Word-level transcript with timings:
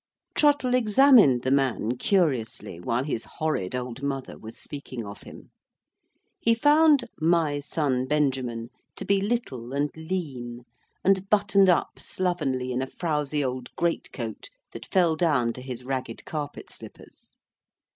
Trottle 0.33 0.73
examined 0.73 1.43
the 1.43 1.51
man 1.51 1.95
curiously, 1.95 2.79
while 2.79 3.03
his 3.03 3.23
horrid 3.37 3.75
old 3.75 4.01
mother 4.01 4.35
was 4.35 4.57
speaking 4.57 5.05
of 5.05 5.21
him. 5.21 5.51
He 6.39 6.55
found 6.55 7.05
"My 7.19 7.59
son 7.59 8.07
Benjamin" 8.07 8.71
to 8.95 9.05
be 9.05 9.21
little 9.21 9.73
and 9.73 9.91
lean, 9.95 10.63
and 11.03 11.29
buttoned 11.29 11.69
up 11.69 11.99
slovenly 11.99 12.71
in 12.71 12.81
a 12.81 12.87
frowsy 12.87 13.43
old 13.45 13.69
great 13.75 14.11
coat 14.11 14.49
that 14.71 14.87
fell 14.87 15.15
down 15.15 15.53
to 15.53 15.61
his 15.61 15.83
ragged 15.83 16.25
carpet 16.25 16.71
slippers. 16.71 17.35